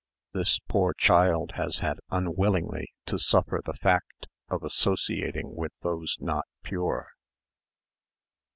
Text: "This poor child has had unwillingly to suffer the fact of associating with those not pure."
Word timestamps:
"This 0.33 0.57
poor 0.57 0.95
child 0.95 1.51
has 1.57 1.77
had 1.77 1.99
unwillingly 2.09 2.91
to 3.05 3.19
suffer 3.19 3.61
the 3.63 3.75
fact 3.75 4.25
of 4.49 4.63
associating 4.63 5.53
with 5.55 5.73
those 5.83 6.17
not 6.19 6.47
pure." 6.63 7.09